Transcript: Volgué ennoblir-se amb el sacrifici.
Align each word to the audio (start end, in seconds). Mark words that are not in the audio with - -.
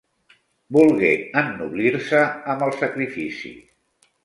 Volgué 0.77 1.11
ennoblir-se 1.41 2.23
amb 2.55 2.67
el 2.71 2.75
sacrifici. 2.81 3.55